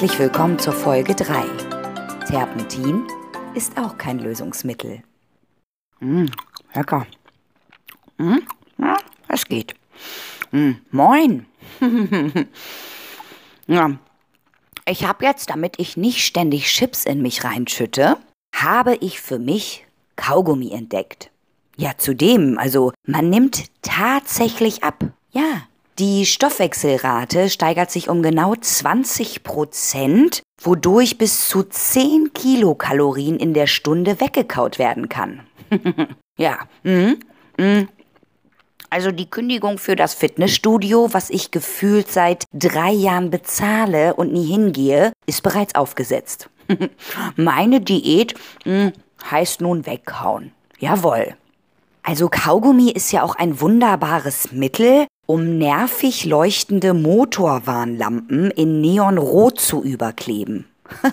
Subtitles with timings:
[0.00, 1.44] Herzlich willkommen zur Folge 3.
[2.26, 3.06] Terpentin
[3.54, 5.02] ist auch kein Lösungsmittel.
[5.98, 6.24] Mm,
[6.72, 7.06] lecker.
[8.16, 8.38] Mm,
[8.78, 8.96] ja,
[9.28, 9.74] es geht.
[10.52, 11.44] Mm, moin.
[13.66, 13.90] ja,
[14.86, 18.16] ich habe jetzt, damit ich nicht ständig Chips in mich reinschütte,
[18.56, 19.84] habe ich für mich
[20.16, 21.30] Kaugummi entdeckt.
[21.76, 25.04] Ja, zudem, also man nimmt tatsächlich ab.
[25.30, 25.68] Ja,
[26.00, 33.66] die Stoffwechselrate steigert sich um genau 20 Prozent, wodurch bis zu 10 Kilokalorien in der
[33.66, 35.46] Stunde weggekaut werden kann.
[36.38, 37.20] ja, mhm.
[37.58, 37.88] Mhm.
[38.88, 44.46] Also die Kündigung für das Fitnessstudio, was ich gefühlt seit drei Jahren bezahle und nie
[44.46, 46.48] hingehe, ist bereits aufgesetzt.
[47.36, 48.92] Meine Diät mh, hm,
[49.30, 50.52] heißt nun weghauen.
[50.78, 51.36] Jawohl.
[52.02, 59.80] Also Kaugummi ist ja auch ein wunderbares Mittel, um nervig leuchtende Motorwarnlampen in Neonrot zu
[59.80, 60.64] überkleben.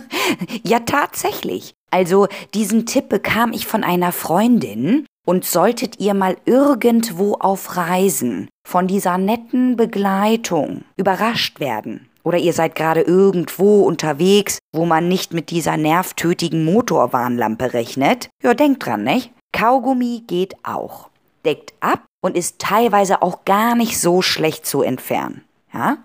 [0.63, 1.75] ja, tatsächlich.
[1.91, 8.49] Also diesen Tipp bekam ich von einer Freundin und solltet ihr mal irgendwo auf Reisen
[8.67, 15.31] von dieser netten Begleitung überrascht werden oder ihr seid gerade irgendwo unterwegs, wo man nicht
[15.31, 19.31] mit dieser nervtötigen Motorwarnlampe rechnet, ja, denkt dran, nicht?
[19.53, 21.11] Kaugummi geht auch.
[21.45, 25.43] Deckt ab und ist teilweise auch gar nicht so schlecht zu entfernen.
[25.73, 25.97] Ja?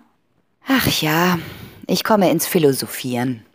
[0.67, 1.39] Ach ja,
[1.87, 3.45] ich komme ins Philosophieren.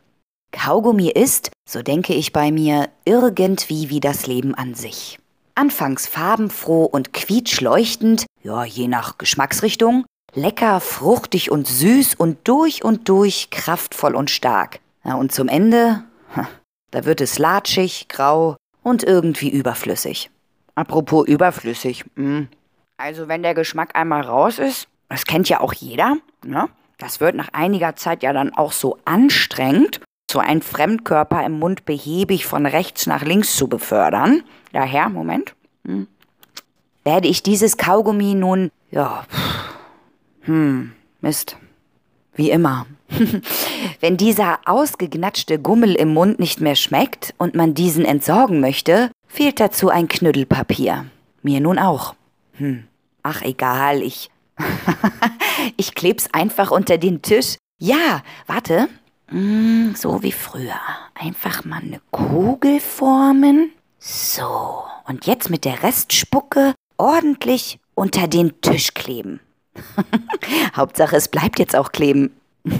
[0.53, 5.19] Kaugummi ist, so denke ich bei mir, irgendwie wie das Leben an sich.
[5.55, 13.09] Anfangs farbenfroh und quietschleuchtend, ja, je nach Geschmacksrichtung, lecker, fruchtig und süß und durch und
[13.09, 14.81] durch kraftvoll und stark.
[15.05, 16.05] Ja, und zum Ende,
[16.91, 20.31] da wird es latschig, grau und irgendwie überflüssig.
[20.79, 22.05] Apropos überflüssig.
[22.15, 22.47] Hm.
[22.99, 26.69] also wenn der Geschmack einmal raus ist, das kennt ja auch jeder, ne?
[26.99, 30.01] Das wird nach einiger Zeit ja dann auch so anstrengend,
[30.31, 34.45] so einen Fremdkörper im Mund behäbig von rechts nach links zu befördern.
[34.73, 36.07] Daher, Moment, hm,
[37.03, 39.25] werde ich dieses Kaugummi nun, ja,
[40.43, 41.57] hm, Mist.
[42.35, 42.87] Wie immer.
[44.01, 49.61] Wenn dieser ausgegnatschte Gummel im Mund nicht mehr schmeckt und man diesen entsorgen möchte, fehlt
[49.61, 51.07] dazu ein Knüttelpapier.
[51.43, 52.15] Mir nun auch.
[52.55, 52.89] Hm.
[53.23, 54.31] Ach egal, ich.
[55.77, 57.57] ich kleb's einfach unter den Tisch.
[57.79, 58.89] Ja, warte.
[59.29, 60.81] Hm, so wie früher.
[61.15, 63.71] Einfach mal eine Kugel formen.
[63.99, 64.83] So.
[65.07, 69.41] Und jetzt mit der Restspucke ordentlich unter den Tisch kleben.
[70.77, 72.35] Hauptsache, es bleibt jetzt auch kleben.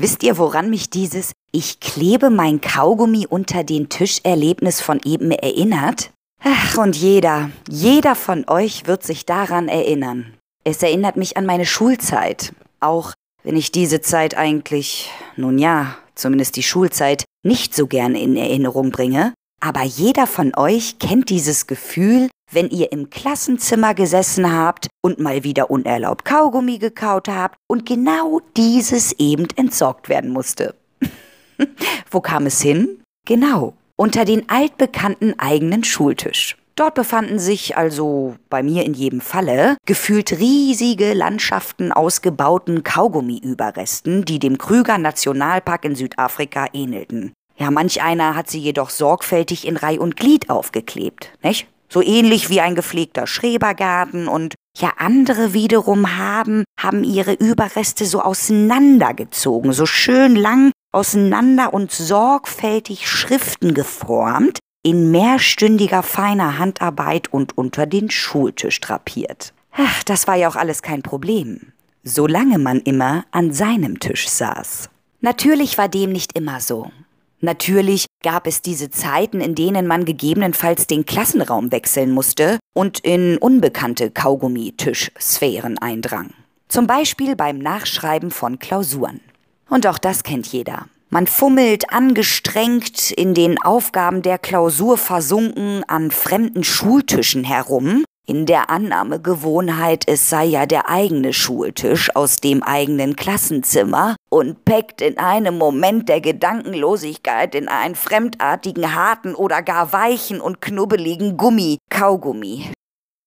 [0.00, 6.12] Wisst ihr, woran mich dieses Ich klebe mein Kaugummi unter den Tisch-Erlebnis von eben erinnert?
[6.40, 10.34] Ach, und jeder, jeder von euch wird sich daran erinnern.
[10.62, 12.54] Es erinnert mich an meine Schulzeit.
[12.78, 18.36] Auch wenn ich diese Zeit eigentlich, nun ja, zumindest die Schulzeit, nicht so gern in
[18.36, 19.34] Erinnerung bringe.
[19.60, 25.44] Aber jeder von euch kennt dieses Gefühl, wenn ihr im Klassenzimmer gesessen habt und mal
[25.44, 30.74] wieder unerlaubt Kaugummi gekaut habt und genau dieses eben entsorgt werden musste.
[32.10, 33.00] Wo kam es hin?
[33.26, 36.56] Genau, unter den altbekannten eigenen Schultisch.
[36.78, 44.24] Dort befanden sich also bei mir in jedem Falle gefühlt riesige Landschaften aus gebauten Kaugummiüberresten,
[44.24, 47.32] die dem Krüger Nationalpark in Südafrika ähnelten.
[47.56, 51.66] Ja, manch einer hat sie jedoch sorgfältig in Reih und Glied aufgeklebt, nicht?
[51.88, 58.20] So ähnlich wie ein gepflegter Schrebergarten und ja, andere wiederum haben, haben ihre Überreste so
[58.20, 67.86] auseinandergezogen, so schön lang auseinander und sorgfältig Schriften geformt, in mehrstündiger feiner Handarbeit und unter
[67.86, 69.52] den Schultisch drapiert.
[69.72, 71.72] Ach, das war ja auch alles kein Problem,
[72.04, 74.88] solange man immer an seinem Tisch saß.
[75.20, 76.90] Natürlich war dem nicht immer so.
[77.40, 83.38] Natürlich gab es diese Zeiten, in denen man gegebenenfalls den Klassenraum wechseln musste und in
[83.38, 86.30] unbekannte Kaugummi-Tischsphären eindrang.
[86.68, 89.20] Zum Beispiel beim Nachschreiben von Klausuren.
[89.70, 90.86] Und auch das kennt jeder.
[91.10, 98.68] Man fummelt angestrengt in den Aufgaben der Klausur versunken an fremden Schultischen herum in der
[98.68, 105.58] Annahmegewohnheit, es sei ja der eigene Schultisch aus dem eigenen Klassenzimmer und packt in einem
[105.58, 112.72] Moment der Gedankenlosigkeit in einen fremdartigen, harten oder gar weichen und knubbeligen Gummi, Kaugummi.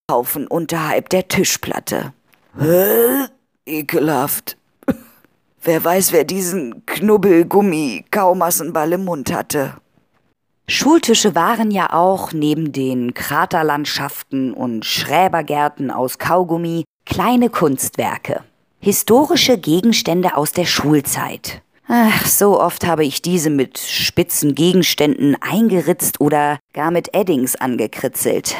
[0.09, 2.13] Haufen unterhalb der Tischplatte.
[2.57, 3.25] Hä?
[3.65, 4.57] Ekelhaft.
[5.63, 9.75] Wer weiß, wer diesen Knubbelgummi-Kaumassenball im Mund hatte.
[10.67, 18.43] Schultische waren ja auch neben den Kraterlandschaften und Schräbergärten aus Kaugummi kleine Kunstwerke.
[18.83, 21.61] Historische Gegenstände aus der Schulzeit.
[21.87, 28.55] Ach, so oft habe ich diese mit spitzen Gegenständen eingeritzt oder gar mit Eddings angekritzelt.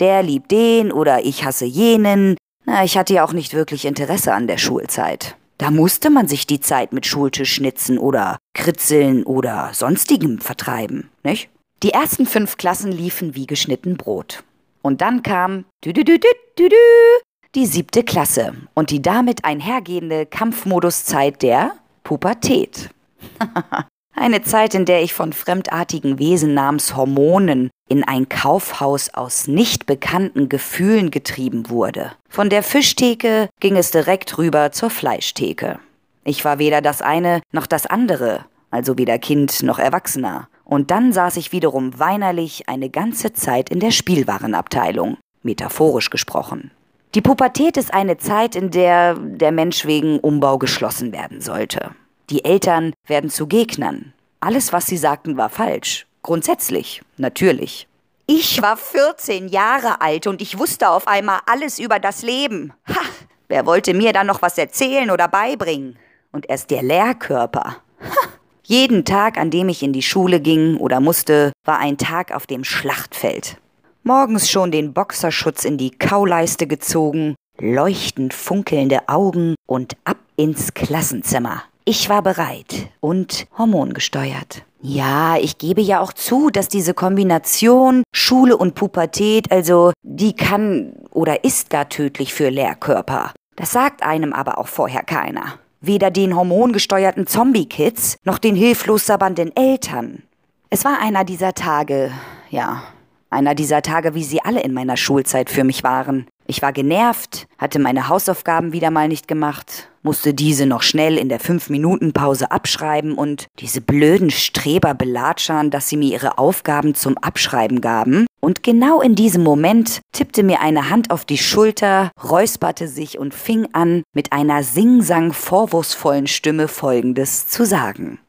[0.00, 2.38] Der liebt den oder ich hasse jenen.
[2.64, 5.36] Na, ich hatte ja auch nicht wirklich Interesse an der Schulzeit.
[5.58, 11.50] Da musste man sich die Zeit mit Schultischschnitzen oder Kritzeln oder sonstigem vertreiben, nicht?
[11.82, 14.44] Die ersten fünf Klassen liefen wie geschnitten Brot.
[14.80, 20.26] Und dann kam dü -dü -dü -dü -dü die siebte Klasse und die damit einhergehende
[20.26, 21.72] Kampfmoduszeit der
[22.04, 22.90] Pubertät.
[24.14, 29.86] Eine Zeit, in der ich von fremdartigen Wesen namens Hormonen in ein Kaufhaus aus nicht
[29.86, 32.12] bekannten Gefühlen getrieben wurde.
[32.28, 35.78] Von der Fischtheke ging es direkt rüber zur Fleischtheke.
[36.24, 40.48] Ich war weder das eine noch das andere, also weder Kind noch Erwachsener.
[40.64, 46.72] Und dann saß ich wiederum weinerlich eine ganze Zeit in der Spielwarenabteilung, metaphorisch gesprochen.
[47.14, 51.92] Die Pubertät ist eine Zeit, in der der Mensch wegen Umbau geschlossen werden sollte.
[52.28, 54.12] Die Eltern werden zu Gegnern.
[54.40, 56.06] Alles, was sie sagten, war falsch.
[56.22, 57.88] Grundsätzlich, natürlich.
[58.26, 62.74] Ich war 14 Jahre alt und ich wusste auf einmal alles über das Leben.
[62.86, 63.00] Ha!
[63.48, 65.96] Wer wollte mir da noch was erzählen oder beibringen?
[66.30, 67.76] Und erst der Lehrkörper.
[68.02, 68.28] Ha!
[68.64, 72.46] Jeden Tag, an dem ich in die Schule ging oder musste, war ein Tag auf
[72.46, 73.56] dem Schlachtfeld.
[74.02, 81.62] Morgens schon den Boxerschutz in die Kauleiste gezogen, leuchtend funkelnde Augen und ab ins Klassenzimmer.
[81.84, 84.62] Ich war bereit und hormongesteuert.
[84.80, 90.92] Ja, ich gebe ja auch zu, dass diese Kombination Schule und Pubertät, also die kann
[91.10, 93.32] oder ist gar tödlich für Lehrkörper.
[93.56, 95.58] Das sagt einem aber auch vorher keiner.
[95.80, 100.22] Weder den hormongesteuerten Zombie-Kids noch den hilflos sabbernden Eltern.
[100.70, 102.12] Es war einer dieser Tage,
[102.50, 102.82] ja,
[103.30, 106.26] einer dieser Tage, wie sie alle in meiner Schulzeit für mich waren.
[106.46, 111.28] Ich war genervt, hatte meine Hausaufgaben wieder mal nicht gemacht, musste diese noch schnell in
[111.28, 117.82] der Fünf-Minuten-Pause abschreiben und diese blöden Streber belatschern, dass sie mir ihre Aufgaben zum Abschreiben
[117.82, 118.26] gaben.
[118.40, 123.34] Und genau in diesem Moment tippte mir eine Hand auf die Schulter, räusperte sich und
[123.34, 128.20] fing an, mit einer singsang vorwurfsvollen Stimme Folgendes zu sagen.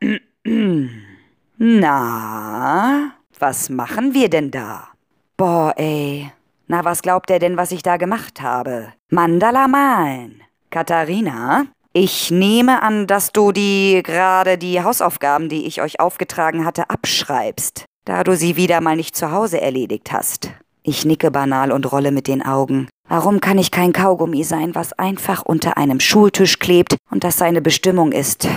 [1.58, 4.88] Na, was machen wir denn da?
[5.36, 6.30] Boah, ey,
[6.66, 8.92] na, was glaubt er denn, was ich da gemacht habe?
[9.10, 10.42] Mandala malen.
[10.70, 16.90] Katharina, ich nehme an, dass du die gerade die Hausaufgaben, die ich euch aufgetragen hatte,
[16.90, 20.50] abschreibst, da du sie wieder mal nicht zu Hause erledigt hast.
[20.82, 22.88] Ich nicke banal und rolle mit den Augen.
[23.08, 27.60] Warum kann ich kein Kaugummi sein, was einfach unter einem Schultisch klebt und das seine
[27.60, 28.48] Bestimmung ist?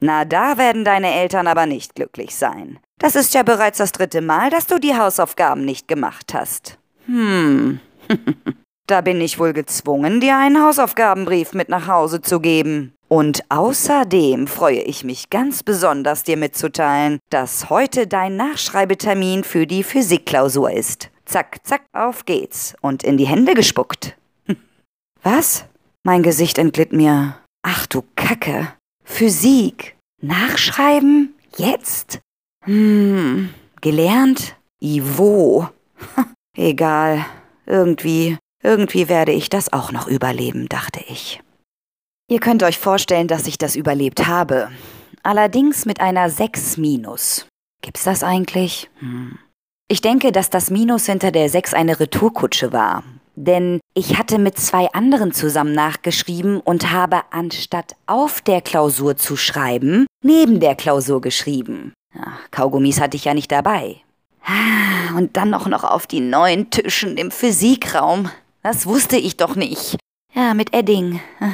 [0.00, 2.78] Na, da werden deine Eltern aber nicht glücklich sein.
[2.98, 6.78] Das ist ja bereits das dritte Mal, dass du die Hausaufgaben nicht gemacht hast.
[7.06, 7.80] Hm.
[8.86, 12.92] da bin ich wohl gezwungen, dir einen Hausaufgabenbrief mit nach Hause zu geben.
[13.08, 19.84] Und außerdem freue ich mich ganz besonders, dir mitzuteilen, dass heute dein Nachschreibetermin für die
[19.84, 21.10] Physikklausur ist.
[21.24, 24.16] Zack, zack, auf geht's und in die Hände gespuckt.
[25.22, 25.64] Was?
[26.02, 27.36] Mein Gesicht entglitt mir.
[27.62, 28.72] Ach du Kacke.
[29.04, 29.95] Physik.
[30.22, 31.34] Nachschreiben?
[31.56, 32.20] Jetzt?
[32.64, 33.52] Hm.
[33.80, 34.56] Gelernt?
[34.80, 35.68] Ivo.
[36.56, 37.24] Egal,
[37.66, 41.40] irgendwie, irgendwie werde ich das auch noch überleben, dachte ich.
[42.28, 44.70] Ihr könnt euch vorstellen, dass ich das überlebt habe.
[45.22, 47.46] Allerdings mit einer 6 minus.
[47.82, 48.90] Gibt's das eigentlich?
[48.98, 49.38] Hm.
[49.88, 53.04] Ich denke, dass das Minus hinter der 6 eine Retourkutsche war.
[53.36, 59.36] Denn ich hatte mit zwei anderen zusammen nachgeschrieben und habe anstatt auf der Klausur zu
[59.36, 61.94] schreiben, neben der Klausur geschrieben.
[62.14, 63.96] Ach, Kaugummis hatte ich ja nicht dabei.
[64.44, 68.30] Ah, und dann auch noch auf die neuen Tischen im Physikraum.
[68.62, 69.96] Das wusste ich doch nicht.
[70.34, 71.20] Ja, mit Edding.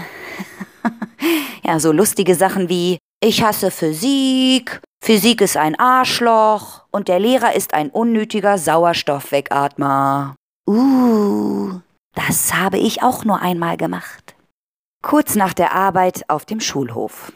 [1.65, 7.55] Ja, so lustige Sachen wie Ich hasse Physik, Physik ist ein Arschloch und der Lehrer
[7.55, 10.35] ist ein unnötiger Sauerstoffwegatmer.
[10.69, 11.81] Uh,
[12.15, 14.35] das habe ich auch nur einmal gemacht.
[15.03, 17.33] Kurz nach der Arbeit auf dem Schulhof.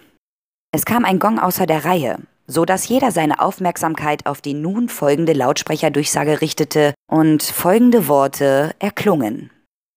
[0.72, 4.88] Es kam ein Gong außer der Reihe so dass jeder seine Aufmerksamkeit auf die nun
[4.88, 9.50] folgende Lautsprecherdurchsage richtete und folgende Worte erklungen.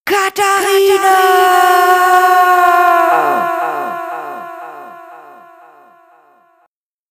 [0.06, 1.50] Katharina!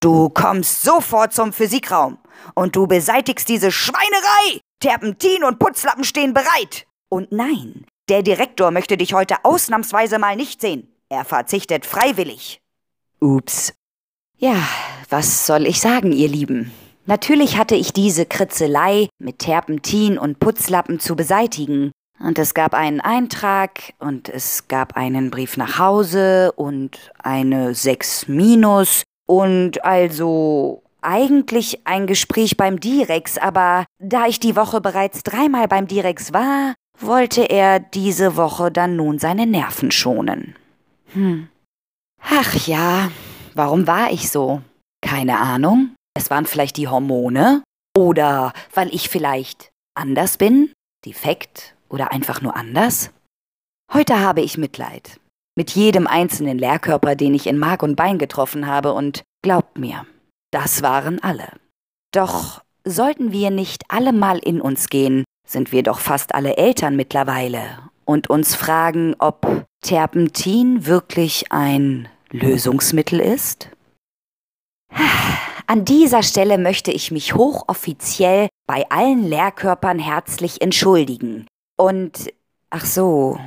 [0.00, 2.18] Du kommst sofort zum Physikraum
[2.54, 4.60] und du beseitigst diese Schweinerei!
[4.80, 6.88] Terpentin und Putzlappen stehen bereit!
[7.08, 10.88] Und nein, der Direktor möchte dich heute ausnahmsweise mal nicht sehen.
[11.08, 12.60] Er verzichtet freiwillig.
[13.20, 13.72] Ups.
[14.36, 14.56] Ja,
[15.08, 16.70] was soll ich sagen, ihr Lieben?
[17.06, 23.00] Natürlich hatte ich diese Kritzelei mit Terpentin und Putzlappen zu beseitigen, Und es gab einen
[23.00, 31.86] Eintrag und es gab einen Brief nach Hause und eine 6 minus und also eigentlich
[31.86, 37.42] ein Gespräch beim Direx, aber da ich die Woche bereits dreimal beim Direx war, wollte
[37.42, 40.56] er diese Woche dann nun seine Nerven schonen.
[41.12, 41.48] Hm.
[42.22, 43.10] Ach ja,
[43.54, 44.62] warum war ich so?
[45.00, 45.94] Keine Ahnung.
[46.14, 47.62] Es waren vielleicht die Hormone
[47.96, 50.72] oder weil ich vielleicht anders bin,
[51.04, 53.10] defekt oder einfach nur anders?
[53.92, 55.18] Heute habe ich Mitleid.
[55.56, 60.06] Mit jedem einzelnen Lehrkörper, den ich in Mark und Bein getroffen habe, und glaubt mir,
[60.52, 61.48] das waren alle.
[62.12, 66.94] Doch sollten wir nicht alle mal in uns gehen, sind wir doch fast alle Eltern
[66.94, 73.68] mittlerweile, und uns fragen, ob Terpentin wirklich ein Lösungsmittel ist?
[75.66, 81.46] An dieser Stelle möchte ich mich hochoffiziell bei allen Lehrkörpern herzlich entschuldigen.
[81.76, 82.32] Und,
[82.70, 83.38] ach so,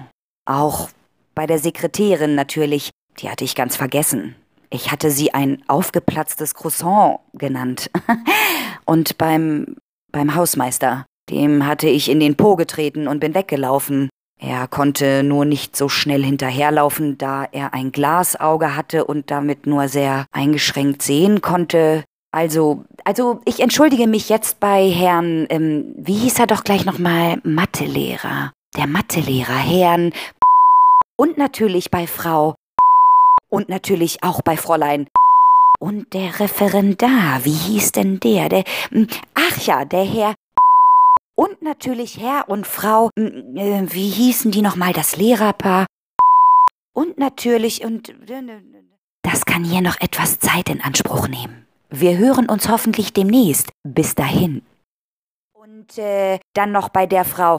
[0.45, 0.89] auch
[1.33, 4.35] bei der Sekretärin natürlich, die hatte ich ganz vergessen.
[4.69, 7.89] Ich hatte sie ein aufgeplatztes Croissant genannt.
[8.85, 9.77] Und beim,
[10.11, 14.09] beim Hausmeister, dem hatte ich in den Po getreten und bin weggelaufen.
[14.39, 19.87] Er konnte nur nicht so schnell hinterherlaufen, da er ein Glasauge hatte und damit nur
[19.87, 22.03] sehr eingeschränkt sehen konnte.
[22.31, 27.39] Also, also ich entschuldige mich jetzt bei Herrn, ähm, wie hieß er doch gleich nochmal,
[27.43, 28.51] Mathelehrer.
[28.77, 30.11] Der Mathelehrer, Herrn
[31.17, 32.55] und natürlich bei Frau
[33.49, 35.07] und natürlich auch bei Fräulein
[35.79, 38.49] und der Referendar, wie hieß denn der?
[38.49, 40.35] Der, hm, ach ja, der Herr
[41.35, 45.85] und natürlich Herr und Frau, hm, äh, wie hießen die nochmal, das Lehrerpaar?
[46.93, 48.13] Und natürlich, und
[49.23, 51.65] das kann hier noch etwas Zeit in Anspruch nehmen.
[51.89, 53.71] Wir hören uns hoffentlich demnächst.
[53.83, 54.61] Bis dahin.
[55.53, 57.57] Und äh, dann noch bei der Frau.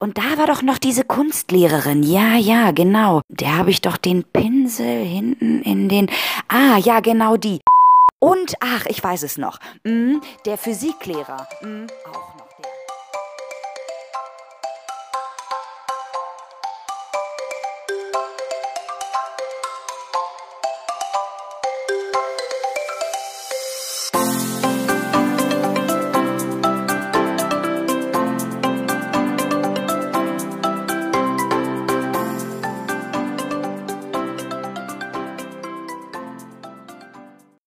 [0.00, 2.04] Und da war doch noch diese Kunstlehrerin.
[2.04, 3.20] Ja, ja, genau.
[3.28, 6.08] Der habe ich doch den Pinsel hinten in den.
[6.46, 7.60] Ah, ja, genau die.
[8.20, 9.58] Und, ach, ich weiß es noch.
[9.84, 11.48] Mm, der Physiklehrer.
[11.62, 12.37] Mm, auch noch.